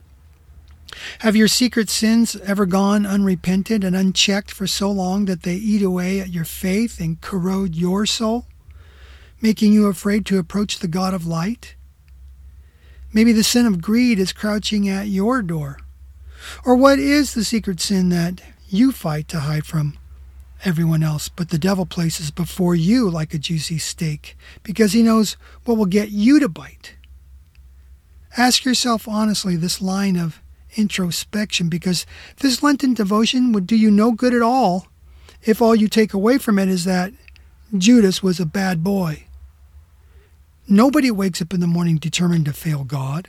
Have 1.21 1.35
your 1.35 1.49
secret 1.49 1.89
sins 1.89 2.37
ever 2.45 2.67
gone 2.67 3.07
unrepented 3.07 3.85
and 3.85 3.97
unchecked 3.97 4.51
for 4.51 4.67
so 4.67 4.91
long 4.91 5.25
that 5.25 5.43
they 5.43 5.55
eat 5.55 5.83
away 5.83 6.21
at 6.21 6.31
your 6.31 6.45
faith 6.45 7.01
and 7.01 7.21
corrode 7.21 7.75
your 7.75 8.07
soul? 8.07 8.47
Making 9.41 9.73
you 9.73 9.87
afraid 9.87 10.27
to 10.27 10.39
approach 10.39 10.79
the 10.79 10.89
God 10.89 11.15
of 11.15 11.27
light? 11.27 11.75
Maybe 13.13 13.33
the 13.33 13.45
sin 13.45 13.67
of 13.67 13.81
greed 13.81 14.19
is 14.19 14.33
crouching 14.33 14.89
at 14.89 15.09
your 15.09 15.43
door. 15.43 15.79
Or 16.65 16.77
what 16.77 16.99
is 16.99 17.35
the 17.35 17.45
secret 17.45 17.81
sin 17.81 18.11
that 18.11 18.43
you 18.69 18.93
fight 18.93 19.29
to 19.29 19.41
hide 19.41 19.67
from 19.67 19.99
everyone 20.65 21.03
else, 21.03 21.29
but 21.29 21.51
the 21.51 21.59
devil 21.59 21.87
places 21.87 22.31
before 22.31 22.75
you 22.75 23.09
like 23.09 23.33
a 23.33 23.39
juicy 23.39 23.79
steak 23.79 24.37
because 24.63 24.93
he 24.93 25.03
knows 25.03 25.37
what 25.65 25.77
will 25.77 25.87
get 25.87 26.11
you 26.11 26.41
to 26.41 26.49
bite? 26.49 26.97
Ask 28.37 28.65
yourself 28.65 29.09
honestly 29.09 29.57
this 29.57 29.81
line 29.81 30.17
of 30.17 30.43
introspection 30.77 31.69
because 31.69 32.07
this 32.39 32.63
Lenten 32.63 32.95
devotion 32.95 33.53
would 33.53 33.67
do 33.67 33.77
you 33.77 33.91
no 33.91 34.13
good 34.13 34.35
at 34.35 34.43
all 34.43 34.87
if 35.43 35.63
all 35.63 35.75
you 35.75 35.89
take 35.89 36.13
away 36.13 36.39
from 36.39 36.59
it 36.59 36.69
is 36.69 36.85
that 36.85 37.13
Judas 37.77 38.23
was 38.23 38.39
a 38.39 38.47
bad 38.47 38.85
boy. 38.85 39.25
Nobody 40.71 41.11
wakes 41.11 41.41
up 41.41 41.55
in 41.55 41.61
the 41.61 41.67
morning 41.67 41.97
determined 41.97 42.45
to 42.45 42.53
fail 42.53 42.85
God. 42.85 43.29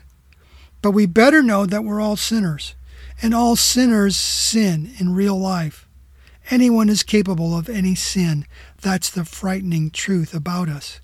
But 0.81 0.91
we 0.91 1.05
better 1.05 1.41
know 1.41 1.65
that 1.65 1.86
we're 1.86 2.01
all 2.01 2.17
sinners, 2.17 2.75
and 3.22 3.34
all 3.34 3.55
sinners 3.55 4.17
sin 4.17 4.91
in 5.00 5.13
real 5.13 5.39
life. 5.39 5.88
Anyone 6.51 6.89
is 6.89 7.01
capable 7.01 7.58
of 7.58 7.69
any 7.69 7.96
sin. 7.96 8.46
That's 8.81 9.10
the 9.10 9.24
frightening 9.24 9.89
truth 9.89 10.34
about 10.34 10.67
us, 10.67 11.00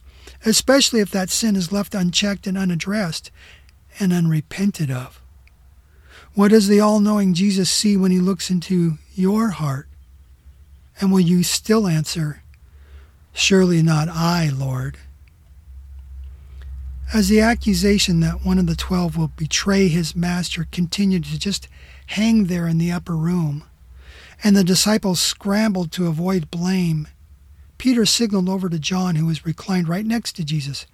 especially 0.45 0.99
if 0.99 1.09
that 1.11 1.29
sin 1.29 1.55
is 1.55 1.71
left 1.71 1.95
unchecked 1.95 2.47
and 2.47 2.57
unaddressed 2.57 3.31
and 3.97 4.11
unrepented 4.11 4.91
of. 4.91 5.21
What 6.33 6.51
does 6.51 6.67
the 6.67 6.81
all 6.81 6.99
knowing 6.99 7.33
Jesus 7.33 7.69
see 7.69 7.95
when 7.95 8.11
he 8.11 8.19
looks 8.19 8.49
into 8.49 8.97
your 9.13 9.51
heart? 9.51 9.87
And 10.99 11.13
will 11.13 11.21
you 11.21 11.43
still 11.43 11.87
answer, 11.87 12.41
Surely 13.31 13.81
not 13.81 14.09
I, 14.09 14.49
Lord? 14.53 14.97
As 17.13 17.29
the 17.29 17.39
accusation 17.39 18.19
that 18.21 18.43
one 18.43 18.57
of 18.57 18.67
the 18.67 18.75
twelve 18.75 19.15
will 19.15 19.29
betray 19.29 19.87
his 19.87 20.15
master 20.15 20.67
continued 20.71 21.23
to 21.25 21.39
just 21.39 21.67
hang 22.07 22.45
there 22.45 22.67
in 22.67 22.77
the 22.77 22.91
upper 22.91 23.15
room, 23.15 23.63
and 24.43 24.55
the 24.55 24.63
disciples 24.63 25.19
scrambled 25.19 25.91
to 25.93 26.07
avoid 26.07 26.51
blame, 26.51 27.07
Peter 27.77 28.05
signaled 28.05 28.49
over 28.49 28.69
to 28.69 28.79
John, 28.79 29.15
who 29.15 29.25
was 29.25 29.45
reclined 29.45 29.87
right 29.87 30.05
next 30.05 30.33
to 30.33 30.43
Jesus. 30.43 30.87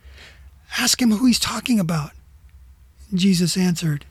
Ask 0.78 1.02
him 1.02 1.12
who 1.12 1.26
he's 1.26 1.40
talking 1.40 1.80
about. 1.80 2.12
Jesus 3.14 3.58
answered, 3.58 4.06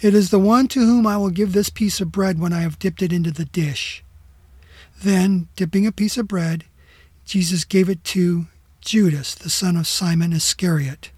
It 0.00 0.14
is 0.14 0.30
the 0.30 0.38
one 0.38 0.68
to 0.68 0.80
whom 0.80 1.06
I 1.06 1.16
will 1.16 1.30
give 1.30 1.52
this 1.52 1.70
piece 1.70 2.00
of 2.00 2.12
bread 2.12 2.38
when 2.38 2.52
I 2.52 2.60
have 2.60 2.78
dipped 2.78 3.02
it 3.02 3.12
into 3.12 3.30
the 3.30 3.44
dish. 3.44 4.04
Then, 5.02 5.48
dipping 5.56 5.86
a 5.86 5.92
piece 5.92 6.16
of 6.16 6.28
bread, 6.28 6.64
Jesus 7.24 7.64
gave 7.64 7.88
it 7.88 8.04
to 8.04 8.46
Judas, 8.84 9.34
the 9.34 9.50
son 9.50 9.76
of 9.76 9.86
Simon 9.86 10.32
Iscariot. 10.32 11.10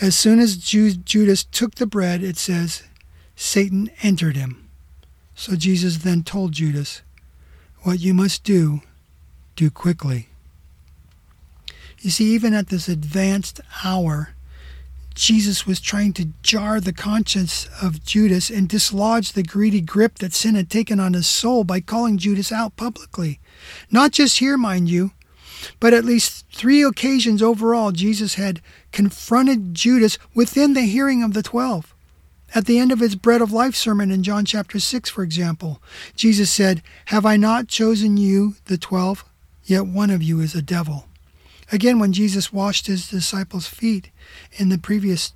As 0.00 0.16
soon 0.16 0.38
as 0.38 0.56
Judas 0.56 1.44
took 1.44 1.74
the 1.74 1.86
bread, 1.86 2.22
it 2.22 2.36
says, 2.36 2.84
Satan 3.36 3.90
entered 4.02 4.36
him. 4.36 4.68
So 5.34 5.56
Jesus 5.56 5.98
then 5.98 6.22
told 6.22 6.52
Judas, 6.52 7.02
What 7.82 8.00
you 8.00 8.14
must 8.14 8.44
do, 8.44 8.80
do 9.56 9.70
quickly. 9.70 10.28
You 12.00 12.10
see, 12.10 12.34
even 12.34 12.54
at 12.54 12.68
this 12.68 12.88
advanced 12.88 13.60
hour, 13.84 14.34
Jesus 15.14 15.66
was 15.66 15.80
trying 15.80 16.14
to 16.14 16.30
jar 16.42 16.80
the 16.80 16.92
conscience 16.92 17.68
of 17.82 18.04
Judas 18.04 18.50
and 18.50 18.68
dislodge 18.68 19.32
the 19.32 19.42
greedy 19.42 19.80
grip 19.80 20.18
that 20.18 20.32
sin 20.32 20.54
had 20.54 20.70
taken 20.70 20.98
on 20.98 21.12
his 21.12 21.26
soul 21.26 21.64
by 21.64 21.80
calling 21.80 22.18
Judas 22.18 22.50
out 22.50 22.76
publicly. 22.76 23.38
Not 23.90 24.12
just 24.12 24.38
here, 24.38 24.56
mind 24.56 24.88
you, 24.88 25.12
but 25.80 25.92
at 25.92 26.04
least 26.04 26.46
three 26.52 26.82
occasions 26.82 27.42
overall, 27.42 27.92
Jesus 27.92 28.34
had 28.34 28.60
confronted 28.92 29.74
Judas 29.74 30.18
within 30.34 30.74
the 30.74 30.82
hearing 30.82 31.22
of 31.22 31.34
the 31.34 31.42
twelve. 31.42 31.94
At 32.54 32.66
the 32.66 32.78
end 32.78 32.92
of 32.92 33.00
his 33.00 33.14
bread 33.14 33.40
of 33.40 33.52
life 33.52 33.74
sermon 33.74 34.10
in 34.10 34.22
John 34.22 34.44
chapter 34.44 34.78
6, 34.78 35.08
for 35.08 35.22
example, 35.22 35.80
Jesus 36.16 36.50
said, 36.50 36.82
Have 37.06 37.24
I 37.24 37.36
not 37.36 37.68
chosen 37.68 38.16
you, 38.18 38.56
the 38.66 38.76
twelve? 38.76 39.24
Yet 39.64 39.86
one 39.86 40.10
of 40.10 40.22
you 40.22 40.40
is 40.40 40.54
a 40.54 40.62
devil. 40.62 41.06
Again, 41.70 41.98
when 41.98 42.12
Jesus 42.12 42.52
washed 42.52 42.86
his 42.86 43.08
disciples' 43.08 43.66
feet 43.66 44.10
in 44.52 44.68
the 44.68 44.76
previous 44.76 45.32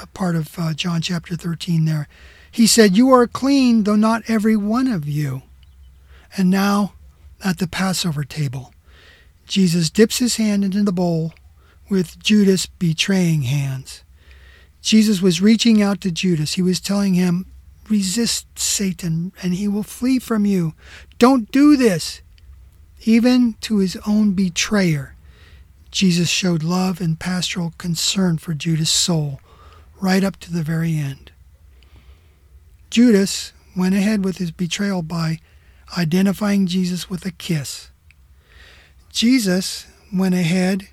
uh, 0.00 0.06
part 0.14 0.36
of 0.36 0.58
uh, 0.58 0.72
John 0.72 1.02
chapter 1.02 1.36
13 1.36 1.84
there, 1.84 2.08
he 2.50 2.66
said, 2.66 2.96
You 2.96 3.10
are 3.10 3.26
clean, 3.26 3.82
though 3.82 3.96
not 3.96 4.22
every 4.28 4.56
one 4.56 4.86
of 4.86 5.06
you. 5.06 5.42
And 6.36 6.50
now, 6.50 6.94
at 7.44 7.58
the 7.58 7.66
Passover 7.66 8.24
table, 8.24 8.72
Jesus 9.46 9.90
dips 9.90 10.18
his 10.18 10.36
hand 10.36 10.64
into 10.64 10.82
the 10.82 10.92
bowl 10.92 11.34
with 11.88 12.18
Judas 12.22 12.66
betraying 12.66 13.42
hands. 13.42 14.02
Jesus 14.80 15.22
was 15.22 15.40
reaching 15.40 15.82
out 15.82 16.00
to 16.02 16.10
Judas. 16.10 16.54
He 16.54 16.62
was 16.62 16.80
telling 16.80 17.14
him, 17.14 17.46
Resist 17.88 18.58
Satan 18.58 19.32
and 19.42 19.54
he 19.54 19.68
will 19.68 19.82
flee 19.82 20.18
from 20.18 20.46
you. 20.46 20.74
Don't 21.18 21.50
do 21.50 21.76
this. 21.76 22.22
Even 23.04 23.54
to 23.60 23.78
his 23.78 23.98
own 24.06 24.32
betrayer, 24.32 25.14
Jesus 25.90 26.30
showed 26.30 26.62
love 26.62 27.00
and 27.00 27.20
pastoral 27.20 27.74
concern 27.76 28.38
for 28.38 28.54
Judas' 28.54 28.90
soul 28.90 29.40
right 30.00 30.24
up 30.24 30.38
to 30.38 30.52
the 30.52 30.62
very 30.62 30.96
end. 30.96 31.30
Judas 32.90 33.52
went 33.76 33.94
ahead 33.94 34.24
with 34.24 34.38
his 34.38 34.50
betrayal 34.50 35.02
by 35.02 35.38
identifying 35.96 36.66
Jesus 36.66 37.10
with 37.10 37.24
a 37.26 37.30
kiss. 37.30 37.90
Jesus 39.14 39.86
went 40.12 40.34
ahead 40.34 40.88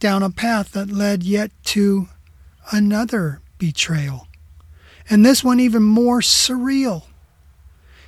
down 0.00 0.22
a 0.22 0.28
path 0.28 0.72
that 0.72 0.90
led 0.90 1.22
yet 1.22 1.50
to 1.64 2.08
another 2.70 3.40
betrayal, 3.56 4.28
and 5.08 5.24
this 5.24 5.42
one 5.42 5.58
even 5.58 5.82
more 5.82 6.20
surreal. 6.20 7.04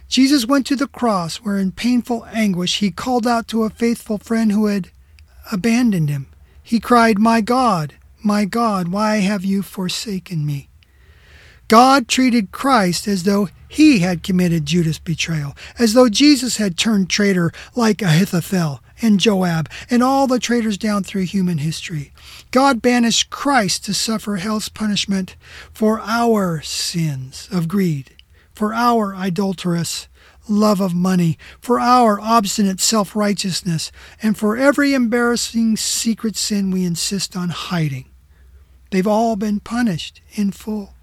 Jesus 0.08 0.44
went 0.44 0.66
to 0.66 0.76
the 0.76 0.86
cross 0.86 1.38
where, 1.38 1.56
in 1.56 1.72
painful 1.72 2.26
anguish, 2.26 2.80
he 2.80 2.90
called 2.90 3.26
out 3.26 3.48
to 3.48 3.62
a 3.62 3.70
faithful 3.70 4.18
friend 4.18 4.52
who 4.52 4.66
had 4.66 4.90
abandoned 5.50 6.10
him. 6.10 6.26
He 6.62 6.78
cried, 6.78 7.18
My 7.18 7.40
God, 7.40 7.94
my 8.22 8.44
God, 8.44 8.88
why 8.88 9.16
have 9.20 9.42
you 9.42 9.62
forsaken 9.62 10.44
me? 10.44 10.68
God 11.66 12.08
treated 12.08 12.52
Christ 12.52 13.08
as 13.08 13.22
though 13.22 13.48
he 13.66 14.00
had 14.00 14.22
committed 14.22 14.66
Judas' 14.66 14.98
betrayal, 14.98 15.56
as 15.78 15.94
though 15.94 16.10
Jesus 16.10 16.58
had 16.58 16.76
turned 16.76 17.08
traitor 17.08 17.52
like 17.74 18.02
Ahithophel 18.02 18.82
and 19.00 19.20
Joab 19.20 19.68
and 19.88 20.02
all 20.02 20.26
the 20.26 20.38
traitors 20.38 20.78
down 20.78 21.02
through 21.02 21.22
human 21.22 21.58
history. 21.58 22.12
God 22.50 22.82
banished 22.82 23.30
Christ 23.30 23.84
to 23.84 23.94
suffer 23.94 24.36
hell's 24.36 24.68
punishment 24.68 25.36
for 25.72 26.00
our 26.00 26.60
sins 26.62 27.48
of 27.50 27.68
greed, 27.68 28.16
for 28.52 28.74
our 28.74 29.14
adulterous 29.14 30.08
love 30.48 30.80
of 30.80 30.94
money, 30.94 31.38
for 31.60 31.78
our 31.78 32.20
obstinate 32.20 32.80
self 32.80 33.14
righteousness, 33.14 33.92
and 34.22 34.36
for 34.36 34.56
every 34.56 34.94
embarrassing 34.94 35.76
secret 35.76 36.36
sin 36.36 36.70
we 36.70 36.84
insist 36.84 37.36
on 37.36 37.50
hiding. 37.50 38.06
They've 38.90 39.06
all 39.06 39.36
been 39.36 39.60
punished 39.60 40.20
in 40.32 40.50
full. 40.50 40.94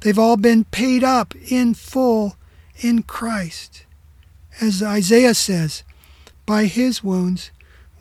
They've 0.00 0.18
all 0.18 0.38
been 0.38 0.64
paid 0.64 1.04
up 1.04 1.34
in 1.50 1.74
full 1.74 2.36
in 2.78 3.02
Christ. 3.02 3.84
As 4.60 4.82
Isaiah 4.82 5.34
says, 5.34 5.82
by 6.50 6.64
his 6.64 7.04
wounds 7.04 7.52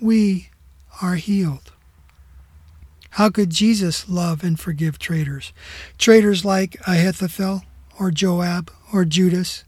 we 0.02 0.50
are 1.04 1.18
healed. 1.18 1.72
How 3.12 3.30
could 3.30 3.52
Jesus 3.52 4.10
love 4.10 4.44
and 4.44 4.60
forgive 4.60 4.98
traitors? 4.98 5.54
Traitors 6.00 6.44
like 6.44 6.76
Ahithophel 6.88 7.62
or 8.00 8.10
Joab 8.10 8.72
or 8.92 9.06
Judas. 9.06 9.66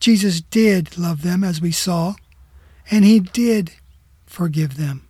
Jesus 0.00 0.42
did 0.42 0.98
love 0.98 1.22
them, 1.22 1.42
as 1.42 1.62
we 1.62 1.72
saw, 1.72 2.16
and 2.90 3.06
he 3.06 3.20
did 3.20 3.72
forgive 4.26 4.76
them. 4.76 5.08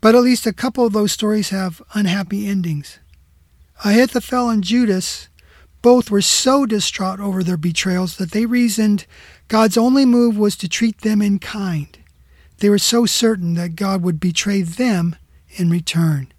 But 0.00 0.14
at 0.14 0.22
least 0.22 0.46
a 0.46 0.54
couple 0.54 0.86
of 0.86 0.94
those 0.94 1.12
stories 1.12 1.50
have 1.50 1.82
unhappy 1.92 2.46
endings. 2.46 2.98
Ahithophel 3.84 4.48
and 4.48 4.64
Judas 4.64 5.28
both 5.82 6.10
were 6.10 6.22
so 6.22 6.66
distraught 6.66 7.20
over 7.20 7.42
their 7.42 7.56
betrayals 7.56 8.16
that 8.16 8.32
they 8.32 8.46
reasoned 8.46 9.06
God's 9.48 9.76
only 9.76 10.04
move 10.04 10.38
was 10.38 10.56
to 10.56 10.68
treat 10.68 11.00
them 11.00 11.20
in 11.20 11.38
kind. 11.38 11.98
They 12.58 12.70
were 12.70 12.78
so 12.78 13.06
certain 13.06 13.54
that 13.54 13.74
God 13.74 14.02
would 14.02 14.20
betray 14.20 14.62
them 14.62 15.16
in 15.56 15.70
return. 15.70 16.32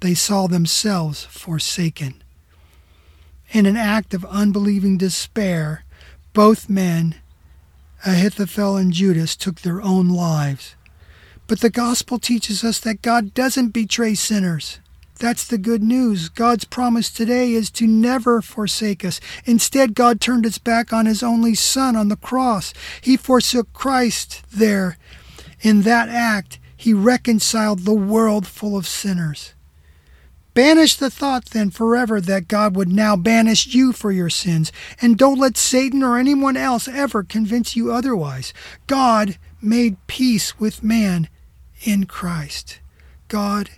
They 0.00 0.14
saw 0.14 0.46
themselves 0.46 1.24
forsaken. 1.24 2.22
In 3.50 3.66
an 3.66 3.76
act 3.76 4.14
of 4.14 4.24
unbelieving 4.26 4.96
despair, 4.98 5.84
both 6.32 6.68
men, 6.68 7.16
Ahithophel 8.06 8.76
and 8.76 8.92
Judas, 8.92 9.34
took 9.34 9.60
their 9.60 9.82
own 9.82 10.08
lives. 10.08 10.76
But 11.46 11.60
the 11.60 11.70
gospel 11.70 12.18
teaches 12.18 12.62
us 12.62 12.78
that 12.80 13.02
God 13.02 13.34
doesn't 13.34 13.70
betray 13.70 14.14
sinners. 14.14 14.78
That's 15.18 15.46
the 15.46 15.58
good 15.58 15.82
news. 15.82 16.28
God's 16.28 16.64
promise 16.64 17.10
today 17.10 17.52
is 17.52 17.70
to 17.72 17.86
never 17.86 18.40
forsake 18.40 19.04
us. 19.04 19.20
Instead, 19.44 19.94
God 19.94 20.20
turned 20.20 20.44
his 20.44 20.58
back 20.58 20.92
on 20.92 21.06
his 21.06 21.22
only 21.22 21.54
Son 21.54 21.96
on 21.96 22.08
the 22.08 22.16
cross. 22.16 22.72
He 23.00 23.16
forsook 23.16 23.72
Christ 23.72 24.44
there. 24.52 24.96
In 25.60 25.82
that 25.82 26.08
act, 26.08 26.60
he 26.76 26.94
reconciled 26.94 27.80
the 27.80 27.94
world 27.94 28.46
full 28.46 28.76
of 28.76 28.86
sinners. 28.86 29.54
Banish 30.54 30.94
the 30.94 31.10
thought 31.10 31.46
then 31.46 31.70
forever 31.70 32.20
that 32.20 32.48
God 32.48 32.76
would 32.76 32.88
now 32.88 33.16
banish 33.16 33.74
you 33.74 33.92
for 33.92 34.10
your 34.10 34.30
sins, 34.30 34.72
and 35.00 35.18
don't 35.18 35.38
let 35.38 35.56
Satan 35.56 36.02
or 36.02 36.18
anyone 36.18 36.56
else 36.56 36.88
ever 36.88 37.22
convince 37.22 37.76
you 37.76 37.92
otherwise. 37.92 38.52
God 38.86 39.38
made 39.60 40.04
peace 40.06 40.58
with 40.58 40.82
man 40.82 41.28
in 41.82 42.06
Christ. 42.06 42.80
God 43.28 43.70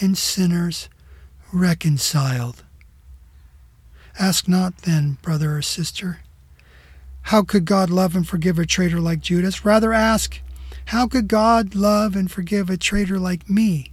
and 0.00 0.16
sinners 0.16 0.88
reconciled. 1.52 2.64
Ask 4.18 4.48
not 4.48 4.78
then, 4.78 5.18
brother 5.22 5.56
or 5.56 5.62
sister, 5.62 6.20
how 7.22 7.42
could 7.42 7.64
God 7.64 7.90
love 7.90 8.16
and 8.16 8.26
forgive 8.26 8.58
a 8.58 8.66
traitor 8.66 9.00
like 9.00 9.20
Judas? 9.20 9.64
Rather 9.64 9.92
ask, 9.92 10.40
how 10.86 11.06
could 11.06 11.28
God 11.28 11.74
love 11.74 12.16
and 12.16 12.30
forgive 12.30 12.70
a 12.70 12.76
traitor 12.76 13.18
like 13.18 13.50
me? 13.50 13.92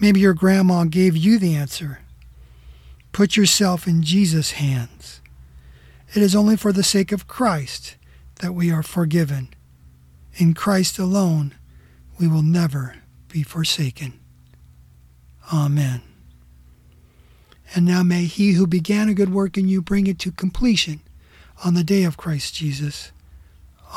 Maybe 0.00 0.20
your 0.20 0.34
grandma 0.34 0.84
gave 0.84 1.16
you 1.16 1.38
the 1.38 1.54
answer. 1.54 2.00
Put 3.12 3.36
yourself 3.36 3.86
in 3.86 4.02
Jesus' 4.02 4.52
hands. 4.52 5.20
It 6.14 6.22
is 6.22 6.34
only 6.34 6.56
for 6.56 6.72
the 6.72 6.82
sake 6.82 7.12
of 7.12 7.28
Christ 7.28 7.96
that 8.40 8.52
we 8.52 8.72
are 8.72 8.82
forgiven. 8.82 9.48
In 10.34 10.52
Christ 10.52 10.98
alone, 10.98 11.54
we 12.18 12.26
will 12.26 12.42
never 12.42 12.96
be 13.28 13.44
forsaken. 13.44 14.18
Amen. 15.52 16.02
And 17.74 17.84
now 17.84 18.02
may 18.02 18.24
he 18.24 18.52
who 18.52 18.66
began 18.66 19.08
a 19.08 19.14
good 19.14 19.32
work 19.32 19.58
in 19.58 19.68
you 19.68 19.82
bring 19.82 20.06
it 20.06 20.18
to 20.20 20.30
completion 20.30 21.00
on 21.64 21.74
the 21.74 21.84
day 21.84 22.04
of 22.04 22.16
Christ 22.16 22.54
Jesus. 22.54 23.10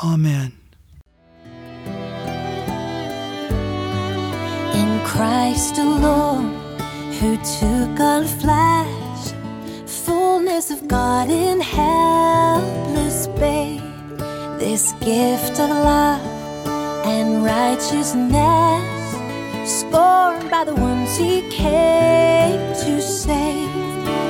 Amen. 0.02 0.52
In 4.74 5.00
Christ 5.04 5.78
alone, 5.78 6.54
who 7.20 7.36
took 7.36 8.00
on 8.00 8.26
flesh, 8.26 9.32
fullness 9.86 10.70
of 10.70 10.86
God 10.88 11.30
in 11.30 11.60
helpless 11.60 13.26
babe, 13.28 13.82
this 14.58 14.92
gift 15.00 15.58
of 15.60 15.70
love 15.70 16.20
and 17.06 17.44
righteousness 17.44 18.97
scorned 19.68 20.50
by 20.50 20.64
the 20.64 20.74
ones 20.74 21.16
he 21.16 21.42
came 21.50 22.58
to 22.74 23.02
save. 23.02 23.68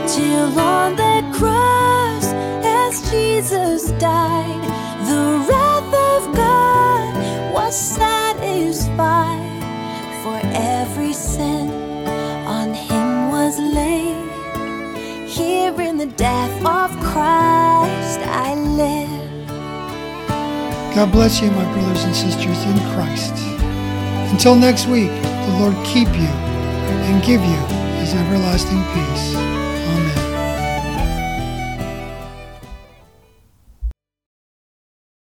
Till 0.09 0.59
on 0.59 0.97
that 0.97 1.33
cross, 1.33 2.27
as 2.65 3.11
Jesus 3.11 3.93
died, 4.01 4.65
the 5.07 5.39
wrath 5.49 5.95
of 6.13 6.35
God 6.35 7.15
was 7.55 7.75
satisfied. 7.77 9.47
For 10.25 10.41
every 10.53 11.13
sin 11.13 11.71
on 12.47 12.75
him 12.75 13.31
was 13.31 13.59
laid. 13.59 14.27
Here 15.29 15.81
in 15.81 15.99
the 15.99 16.07
death 16.07 16.57
of 16.67 16.91
Christ 17.01 18.21
I 18.27 18.55
live. 18.57 19.47
God 20.97 21.13
bless 21.13 21.41
you, 21.41 21.51
my 21.53 21.73
brothers 21.73 22.03
and 22.03 22.17
sisters 22.17 22.65
in 22.65 22.77
Christ. 22.93 23.48
Until 24.39 24.55
next 24.55 24.87
week, 24.87 25.11
the 25.11 25.57
Lord 25.59 25.75
keep 25.85 26.07
you 26.07 26.31
and 27.11 27.25
give 27.25 27.41
you 27.43 27.61
his 27.99 28.15
everlasting 28.15 28.85
peace. 28.95 29.28